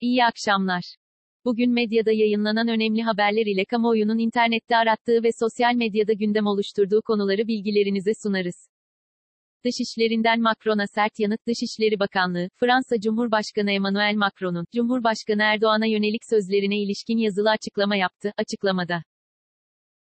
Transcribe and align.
İyi 0.00 0.24
akşamlar. 0.24 0.82
Bugün 1.44 1.72
medyada 1.72 2.12
yayınlanan 2.12 2.68
önemli 2.68 3.02
haberler 3.02 3.46
ile 3.46 3.64
kamuoyunun 3.64 4.18
internette 4.18 4.76
arattığı 4.76 5.22
ve 5.22 5.28
sosyal 5.40 5.74
medyada 5.74 6.12
gündem 6.12 6.46
oluşturduğu 6.46 7.02
konuları 7.02 7.46
bilgilerinize 7.46 8.12
sunarız. 8.22 8.68
Dışişlerinden 9.64 10.40
Macron'a 10.40 10.86
sert 10.86 11.12
yanıt 11.18 11.40
Dışişleri 11.46 11.98
Bakanlığı, 11.98 12.48
Fransa 12.56 13.00
Cumhurbaşkanı 13.00 13.72
Emmanuel 13.72 14.14
Macron'un, 14.16 14.66
Cumhurbaşkanı 14.74 15.42
Erdoğan'a 15.42 15.86
yönelik 15.86 16.22
sözlerine 16.30 16.78
ilişkin 16.78 17.18
yazılı 17.18 17.50
açıklama 17.50 17.96
yaptı, 17.96 18.32
açıklamada. 18.36 19.02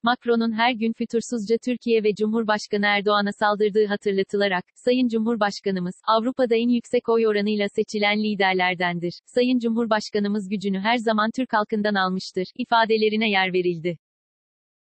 Macron'un 0.03 0.53
her 0.53 0.73
gün 0.73 0.93
fütursuzca 0.93 1.57
Türkiye 1.65 2.05
ve 2.05 2.15
Cumhurbaşkanı 2.15 2.87
Erdoğan'a 2.87 3.33
saldırdığı 3.33 3.87
hatırlatılarak, 3.87 4.65
Sayın 4.75 5.09
Cumhurbaşkanımız, 5.09 5.95
Avrupa'da 6.09 6.57
en 6.57 6.69
yüksek 6.69 7.09
oy 7.09 7.27
oranıyla 7.27 7.69
seçilen 7.69 8.19
liderlerdendir. 8.23 9.21
Sayın 9.27 9.59
Cumhurbaşkanımız 9.59 10.49
gücünü 10.49 10.81
her 10.81 10.97
zaman 10.97 11.31
Türk 11.37 11.53
halkından 11.53 11.95
almıştır, 11.95 12.47
ifadelerine 12.59 13.31
yer 13.31 13.53
verildi. 13.53 13.99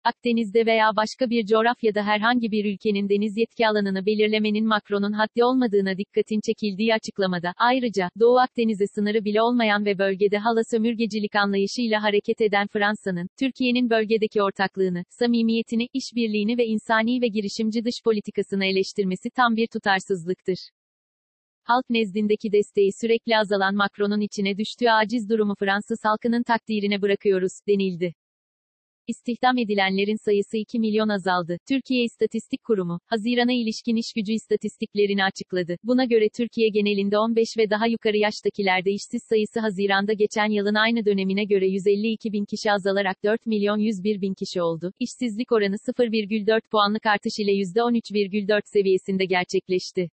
Akdeniz'de 0.07 0.65
veya 0.65 0.95
başka 0.95 1.29
bir 1.29 1.45
coğrafyada 1.45 2.03
herhangi 2.03 2.51
bir 2.51 2.65
ülkenin 2.73 3.09
deniz 3.09 3.37
yetki 3.37 3.67
alanını 3.67 4.05
belirlemenin 4.05 4.67
Macron'un 4.67 5.11
haddi 5.11 5.43
olmadığına 5.43 5.97
dikkatin 5.97 6.41
çekildiği 6.47 6.93
açıklamada, 6.93 7.53
ayrıca, 7.57 8.09
Doğu 8.19 8.37
Akdeniz'e 8.39 8.87
sınırı 8.95 9.25
bile 9.25 9.41
olmayan 9.41 9.85
ve 9.85 9.97
bölgede 9.97 10.37
hala 10.37 10.61
sömürgecilik 10.71 11.35
anlayışıyla 11.35 12.03
hareket 12.03 12.41
eden 12.41 12.67
Fransa'nın, 12.67 13.27
Türkiye'nin 13.39 13.89
bölgedeki 13.89 14.43
ortaklığını, 14.43 15.03
samimiyetini, 15.09 15.87
işbirliğini 15.93 16.57
ve 16.57 16.65
insani 16.65 17.21
ve 17.21 17.27
girişimci 17.27 17.85
dış 17.85 17.95
politikasını 18.03 18.65
eleştirmesi 18.65 19.29
tam 19.29 19.55
bir 19.55 19.67
tutarsızlıktır. 19.67 20.57
Halk 21.63 21.89
nezdindeki 21.89 22.51
desteği 22.51 22.89
sürekli 23.01 23.37
azalan 23.37 23.75
Macron'un 23.75 24.21
içine 24.21 24.57
düştüğü 24.57 24.89
aciz 24.89 25.29
durumu 25.29 25.55
Fransız 25.59 25.99
halkının 26.03 26.43
takdirine 26.43 27.01
bırakıyoruz, 27.01 27.51
denildi. 27.67 28.13
İstihdam 29.07 29.57
edilenlerin 29.57 30.25
sayısı 30.25 30.57
2 30.57 30.79
milyon 30.79 31.09
azaldı. 31.09 31.57
Türkiye 31.69 32.03
İstatistik 32.03 32.63
Kurumu, 32.63 32.99
Haziran'a 33.05 33.53
ilişkin 33.53 33.95
iş 33.95 34.13
gücü 34.15 34.33
istatistiklerini 34.33 35.23
açıkladı. 35.23 35.77
Buna 35.83 36.05
göre 36.05 36.29
Türkiye 36.37 36.69
genelinde 36.69 37.17
15 37.19 37.57
ve 37.57 37.69
daha 37.69 37.87
yukarı 37.87 38.17
yaştakilerde 38.17 38.91
işsiz 38.91 39.21
sayısı 39.29 39.59
Haziran'da 39.59 40.13
geçen 40.13 40.49
yılın 40.51 40.75
aynı 40.75 41.05
dönemine 41.05 41.45
göre 41.45 41.67
152 41.67 42.33
bin 42.33 42.45
kişi 42.45 42.71
azalarak 42.71 43.23
4 43.23 43.45
milyon 43.45 43.77
101 43.77 44.21
bin 44.21 44.33
kişi 44.33 44.61
oldu. 44.61 44.93
İşsizlik 44.99 45.51
oranı 45.51 45.75
0,4 45.75 46.61
puanlık 46.71 47.05
artış 47.05 47.39
ile 47.39 47.51
%13,4 47.51 48.61
seviyesinde 48.65 49.25
gerçekleşti. 49.25 50.09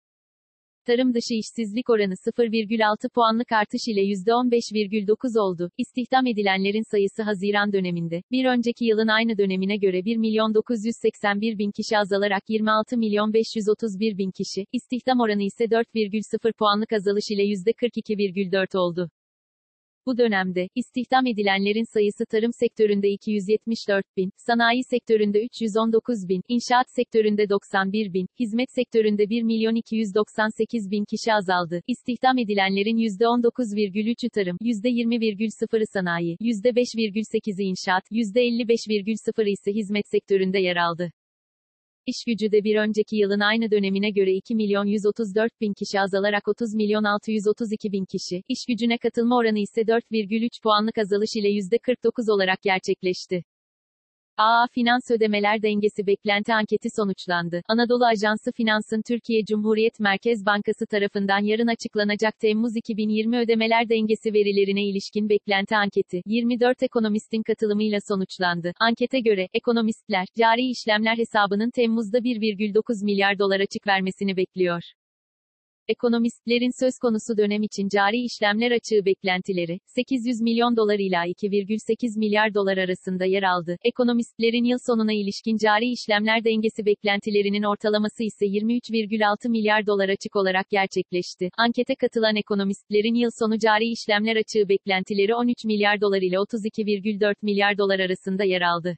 Tarım 0.89 1.15
dışı 1.15 1.35
işsizlik 1.35 1.91
oranı 1.91 2.15
0,6 2.15 3.09
puanlık 3.09 3.53
artış 3.53 3.81
ile 3.89 4.01
%15,9 4.01 5.41
oldu. 5.41 5.71
İstihdam 5.79 6.27
edilenlerin 6.27 6.91
sayısı 6.91 7.23
Haziran 7.23 7.73
döneminde, 7.73 8.23
bir 8.31 8.45
önceki 8.45 8.85
yılın 8.85 9.09
aynı 9.09 9.39
dönemine 9.39 9.77
göre 9.77 10.05
1 10.05 10.17
milyon 10.17 10.55
981 10.55 11.59
bin 11.59 11.71
kişi 11.71 11.99
azalarak 11.99 12.43
26 12.49 12.97
milyon 12.97 13.33
531 13.33 14.19
bin 14.19 14.31
kişi, 14.31 14.67
istihdam 14.73 15.21
oranı 15.21 15.43
ise 15.43 15.65
4,0 15.65 16.53
puanlık 16.53 16.93
azalış 16.93 17.25
ile 17.31 17.43
%42,4 17.43 18.79
oldu. 18.79 19.11
Bu 20.09 20.19
dönemde, 20.19 20.69
istihdam 20.75 21.27
edilenlerin 21.27 21.93
sayısı 21.95 22.25
tarım 22.31 22.51
sektöründe 22.61 23.09
274 23.09 24.05
bin, 24.17 24.31
sanayi 24.37 24.83
sektöründe 24.91 25.45
319 25.45 26.29
bin, 26.29 26.43
inşaat 26.49 26.87
sektöründe 26.97 27.49
91 27.49 28.13
bin, 28.13 28.27
hizmet 28.41 28.69
sektöründe 28.75 29.31
1 29.31 29.43
milyon 29.43 29.75
298 29.75 30.91
bin 30.91 31.05
kişi 31.05 31.33
azaldı. 31.35 31.81
İstihdam 31.87 32.39
edilenlerin 32.39 32.97
%19,3'ü 32.97 34.31
tarım, 34.31 34.57
%20,0'ı 34.63 35.87
sanayi, 35.93 36.37
%5,8'i 36.41 37.65
inşaat, 37.65 38.05
%55,0'ı 38.11 39.49
ise 39.49 39.73
hizmet 39.73 40.09
sektöründe 40.09 40.59
yer 40.59 40.77
aldı. 40.77 41.11
İş 42.09 42.25
gücü 42.25 42.53
de 42.53 42.65
bir 42.65 42.77
önceki 42.77 43.17
yılın 43.17 43.41
aynı 43.41 43.71
dönemine 43.71 44.11
göre 44.11 44.33
2 44.33 44.55
milyon 44.55 44.85
134 44.85 45.61
bin 45.61 45.73
kişi 45.75 46.01
azalarak 46.01 46.49
30 46.49 46.75
milyon 46.75 47.05
632 47.05 47.93
bin 47.93 48.05
kişi, 48.05 48.43
iş 48.49 48.67
gücüne 48.69 48.99
katılma 48.99 49.37
oranı 49.37 49.59
ise 49.59 49.81
4,3 49.81 50.63
puanlık 50.63 50.99
azalış 50.99 51.37
ile 51.37 51.49
%49 51.49 52.31
olarak 52.31 52.63
gerçekleşti. 52.63 53.45
AA 54.39 54.67
Finans 54.75 55.11
Ödemeler 55.11 55.63
Dengesi 55.63 56.07
Beklenti 56.07 56.55
Anketi 56.55 56.89
sonuçlandı. 56.97 57.63
Anadolu 57.69 58.07
Ajansı 58.07 58.53
Finans'ın 58.53 59.03
Türkiye 59.09 59.45
Cumhuriyet 59.45 60.01
Merkez 60.01 60.47
Bankası 60.47 60.87
tarafından 60.87 61.39
yarın 61.45 61.67
açıklanacak 61.67 62.39
Temmuz 62.39 62.77
2020 62.77 63.39
ödemeler 63.39 63.89
dengesi 63.89 64.33
verilerine 64.33 64.85
ilişkin 64.85 65.29
beklenti 65.29 65.77
anketi, 65.77 66.23
24 66.27 66.83
ekonomistin 66.83 67.43
katılımıyla 67.43 67.99
sonuçlandı. 68.09 68.73
Ankete 68.81 69.21
göre, 69.21 69.49
ekonomistler, 69.55 70.27
cari 70.39 70.71
işlemler 70.71 71.17
hesabının 71.17 71.71
Temmuz'da 71.71 72.19
1,9 72.19 73.05
milyar 73.05 73.39
dolar 73.39 73.61
açık 73.61 73.87
vermesini 73.87 74.37
bekliyor. 74.37 74.83
Ekonomistlerin 75.89 76.85
söz 76.85 76.95
konusu 77.03 77.37
dönem 77.37 77.63
için 77.63 77.89
cari 77.89 78.25
işlemler 78.25 78.71
açığı 78.71 79.05
beklentileri, 79.05 79.79
800 79.87 80.41
milyon 80.41 80.77
dolar 80.77 80.99
ila 80.99 81.27
2,8 81.27 82.19
milyar 82.19 82.55
dolar 82.55 82.77
arasında 82.77 83.25
yer 83.25 83.43
aldı. 83.43 83.77
Ekonomistlerin 83.85 84.65
yıl 84.65 84.79
sonuna 84.87 85.13
ilişkin 85.13 85.57
cari 85.57 85.91
işlemler 85.91 86.45
dengesi 86.45 86.87
beklentilerinin 86.87 87.63
ortalaması 87.63 88.23
ise 88.25 88.47
23,6 88.47 89.49
milyar 89.49 89.87
dolar 89.87 90.09
açık 90.09 90.37
olarak 90.37 90.71
gerçekleşti. 90.71 91.49
Ankete 91.59 91.95
katılan 91.95 92.37
ekonomistlerin 92.37 93.15
yıl 93.15 93.31
sonu 93.39 93.59
cari 93.59 93.87
işlemler 93.91 94.37
açığı 94.37 94.69
beklentileri 94.69 95.35
13 95.35 95.65
milyar 95.65 96.01
dolar 96.01 96.23
ile 96.23 96.37
32,4 96.37 97.35
milyar 97.43 97.79
dolar 97.79 97.99
arasında 97.99 98.45
yer 98.45 98.63
aldı. 98.63 98.97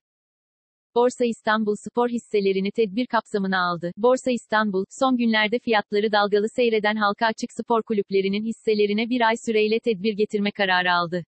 Borsa 0.94 1.24
İstanbul 1.24 1.74
spor 1.74 2.08
hisselerini 2.08 2.70
tedbir 2.70 3.06
kapsamına 3.06 3.58
aldı. 3.70 3.92
Borsa 3.96 4.30
İstanbul, 4.30 4.84
son 5.00 5.16
günlerde 5.16 5.58
fiyatları 5.58 6.12
dalgalı 6.12 6.48
seyreden 6.56 6.96
halka 6.96 7.26
açık 7.26 7.52
spor 7.52 7.82
kulüplerinin 7.82 8.44
hisselerine 8.44 9.08
bir 9.08 9.20
ay 9.20 9.34
süreyle 9.46 9.80
tedbir 9.80 10.12
getirme 10.12 10.50
kararı 10.50 10.92
aldı. 10.92 11.24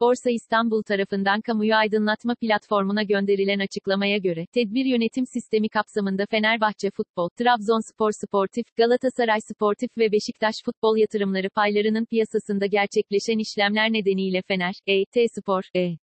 Borsa 0.00 0.30
İstanbul 0.30 0.82
tarafından 0.82 1.40
kamuyu 1.40 1.74
aydınlatma 1.74 2.34
platformuna 2.40 3.02
gönderilen 3.02 3.58
açıklamaya 3.58 4.18
göre, 4.18 4.46
tedbir 4.52 4.84
yönetim 4.84 5.26
sistemi 5.26 5.68
kapsamında 5.68 6.26
Fenerbahçe 6.30 6.90
Futbol, 6.90 7.28
Trabzonspor 7.38 8.12
Sportif, 8.12 8.76
Galatasaray 8.76 9.40
Sportif 9.40 9.90
ve 9.98 10.12
Beşiktaş 10.12 10.54
Futbol 10.64 10.96
yatırımları 10.96 11.50
paylarının 11.50 12.04
piyasasında 12.04 12.66
gerçekleşen 12.66 13.38
işlemler 13.38 13.92
nedeniyle 13.92 14.42
Fener, 14.48 14.74
E, 14.86 15.04
T 15.04 15.26
Spor, 15.28 15.62
E, 15.76 15.96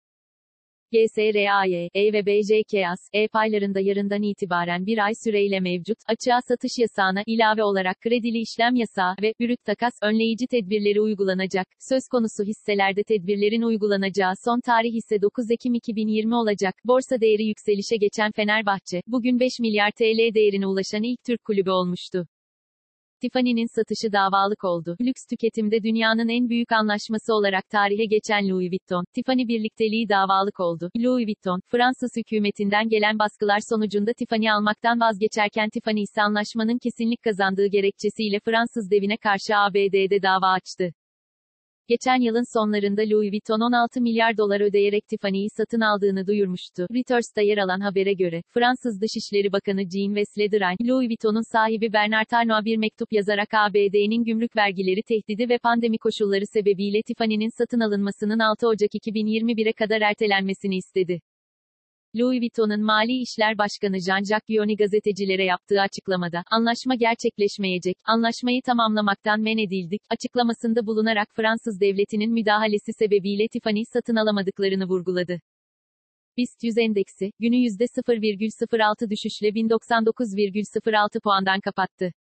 GSRAY, 0.92 1.88
E 1.94 2.12
ve 2.12 2.26
BJKAS, 2.26 2.98
E 3.12 3.28
paylarında 3.28 3.80
yarından 3.80 4.22
itibaren 4.22 4.86
bir 4.86 4.98
ay 5.04 5.12
süreyle 5.24 5.60
mevcut, 5.60 5.98
açığa 6.08 6.40
satış 6.48 6.72
yasağına 6.78 7.22
ilave 7.26 7.62
olarak 7.62 8.00
kredili 8.00 8.38
işlem 8.38 8.74
yasağı 8.74 9.14
ve 9.22 9.34
brüt 9.40 9.64
takas 9.64 9.92
önleyici 10.02 10.46
tedbirleri 10.46 11.00
uygulanacak. 11.00 11.66
Söz 11.88 12.02
konusu 12.10 12.44
hisselerde 12.44 13.02
tedbirlerin 13.02 13.62
uygulanacağı 13.62 14.32
son 14.44 14.60
tarih 14.60 14.94
ise 14.94 15.22
9 15.22 15.50
Ekim 15.50 15.74
2020 15.74 16.34
olacak. 16.34 16.74
Borsa 16.84 17.20
değeri 17.20 17.44
yükselişe 17.44 17.96
geçen 17.96 18.32
Fenerbahçe, 18.32 19.02
bugün 19.06 19.40
5 19.40 19.60
milyar 19.60 19.90
TL 19.90 20.34
değerine 20.34 20.66
ulaşan 20.66 21.02
ilk 21.02 21.24
Türk 21.26 21.44
kulübü 21.44 21.70
olmuştu. 21.70 22.26
Tiffany'nin 23.20 23.66
satışı 23.76 24.12
davalık 24.12 24.64
oldu. 24.64 24.96
Lüks 25.00 25.22
tüketimde 25.30 25.82
dünyanın 25.82 26.28
en 26.28 26.48
büyük 26.48 26.72
anlaşması 26.72 27.34
olarak 27.34 27.68
tarihe 27.70 28.04
geçen 28.04 28.48
Louis 28.48 28.70
Vuitton, 28.70 29.04
Tiffany 29.14 29.48
birlikteliği 29.48 30.08
davalık 30.08 30.60
oldu. 30.60 30.90
Louis 30.96 31.26
Vuitton, 31.26 31.60
Fransız 31.68 32.10
hükümetinden 32.16 32.88
gelen 32.88 33.18
baskılar 33.18 33.60
sonucunda 33.70 34.12
Tiffany 34.12 34.50
almaktan 34.50 35.00
vazgeçerken 35.00 35.68
Tiffany 35.70 36.02
ise 36.02 36.22
anlaşmanın 36.22 36.78
kesinlik 36.78 37.22
kazandığı 37.22 37.66
gerekçesiyle 37.66 38.40
Fransız 38.44 38.90
devine 38.90 39.16
karşı 39.16 39.56
ABD'de 39.56 40.22
dava 40.22 40.48
açtı. 40.58 40.92
Geçen 41.88 42.20
yılın 42.20 42.58
sonlarında 42.58 43.02
Louis 43.02 43.32
Vuitton 43.32 43.60
16 43.60 44.00
milyar 44.00 44.36
dolar 44.36 44.60
ödeyerek 44.60 45.08
Tiffany'yi 45.08 45.48
satın 45.56 45.80
aldığını 45.80 46.26
duyurmuştu. 46.26 46.86
Reuters'ta 46.94 47.42
yer 47.42 47.58
alan 47.58 47.80
habere 47.80 48.12
göre, 48.12 48.42
Fransız 48.54 49.00
Dışişleri 49.00 49.52
Bakanı 49.52 49.82
Jean-Yves 49.82 50.38
Le 50.38 50.50
Drian, 50.50 50.76
Louis 50.88 51.08
Vuitton'un 51.08 51.52
sahibi 51.52 51.92
Bernard 51.92 52.30
Arnault'a 52.32 52.64
bir 52.64 52.76
mektup 52.76 53.12
yazarak 53.12 53.48
ABD'nin 53.54 54.24
gümrük 54.24 54.56
vergileri 54.56 55.02
tehdidi 55.02 55.48
ve 55.48 55.58
pandemi 55.58 55.98
koşulları 55.98 56.46
sebebiyle 56.46 57.02
Tiffany'nin 57.02 57.58
satın 57.58 57.80
alınmasının 57.80 58.38
6 58.38 58.68
Ocak 58.68 58.90
2021'e 58.94 59.72
kadar 59.72 60.00
ertelenmesini 60.00 60.76
istedi. 60.76 61.20
Louis 62.18 62.40
Vuitton'un 62.40 62.80
Mali 62.80 63.20
İşler 63.22 63.58
Başkanı 63.58 63.96
Jean-Jacques 63.96 64.46
Guioni 64.48 64.76
gazetecilere 64.76 65.44
yaptığı 65.44 65.80
açıklamada, 65.80 66.42
anlaşma 66.50 66.94
gerçekleşmeyecek, 66.94 67.96
anlaşmayı 68.04 68.62
tamamlamaktan 68.62 69.40
men 69.40 69.58
edildik, 69.58 70.02
açıklamasında 70.10 70.86
bulunarak 70.86 71.28
Fransız 71.36 71.80
devletinin 71.80 72.32
müdahalesi 72.32 72.92
sebebiyle 72.92 73.48
Tiffany 73.48 73.84
satın 73.92 74.16
alamadıklarını 74.16 74.84
vurguladı. 74.84 75.40
BIST 76.36 76.64
100 76.64 76.78
endeksi, 76.78 77.32
günü 77.40 77.56
%0,06 77.56 79.10
düşüşle 79.10 79.48
1099,06 79.48 81.20
puandan 81.20 81.60
kapattı. 81.60 82.12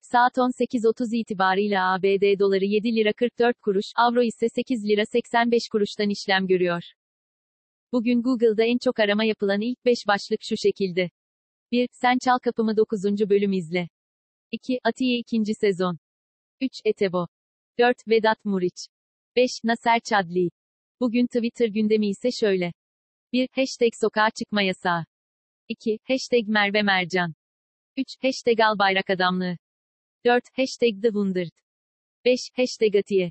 Saat 0.00 0.36
18.30 0.36 1.16
itibarıyla 1.16 1.92
ABD 1.92 2.38
doları 2.38 2.64
7 2.64 2.96
lira 2.96 3.12
44 3.12 3.60
kuruş, 3.60 3.86
avro 3.96 4.22
ise 4.22 4.48
8 4.48 4.84
lira 4.84 5.02
85 5.06 5.68
kuruştan 5.72 6.10
işlem 6.10 6.46
görüyor. 6.46 6.82
Bugün 7.92 8.22
Google'da 8.22 8.64
en 8.64 8.78
çok 8.78 9.00
arama 9.00 9.24
yapılan 9.24 9.60
ilk 9.60 9.84
5 9.84 9.98
başlık 10.08 10.40
şu 10.42 10.56
şekilde. 10.56 11.10
1. 11.72 11.88
Sen 11.92 12.18
Çal 12.24 12.38
Kapımı 12.38 12.76
9. 12.76 13.02
bölüm 13.30 13.52
izle. 13.52 13.88
2. 14.50 14.78
Atiye 14.84 15.18
2. 15.18 15.54
sezon. 15.54 15.98
3. 16.60 16.72
Etebo. 16.84 17.26
4. 17.78 17.96
Vedat 18.08 18.44
Muriç. 18.44 18.86
5. 19.36 19.50
Naser 19.64 20.00
Çadli. 20.00 20.50
Bugün 21.00 21.26
Twitter 21.26 21.68
gündemi 21.68 22.08
ise 22.08 22.30
şöyle. 22.40 22.72
1. 23.32 23.48
Hashtag 23.52 23.92
sokağa 24.00 24.30
çıkma 24.30 24.62
yasağı. 24.62 25.04
2. 25.68 25.98
Hashtag 26.08 26.48
Merve 26.48 26.82
Mercan. 26.82 27.34
3. 27.96 28.06
Hashtag 28.22 28.60
Albayrak 28.60 29.10
adamlığı. 29.10 29.56
4. 30.24 30.44
Hashtag 30.56 31.02
The 31.02 31.08
Wundert. 31.08 31.54
5. 32.24 32.40
Hashtag 32.56 32.96
Atiye. 32.96 33.30